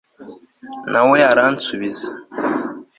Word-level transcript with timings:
na 0.91 1.01
we 1.09 1.17
aransubiza 1.31 2.07